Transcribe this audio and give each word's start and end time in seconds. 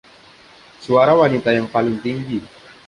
Suara 0.83 1.13
wanita 1.21 1.49
yang 1.57 1.67
paling 1.73 1.97
tinggi 2.05 2.37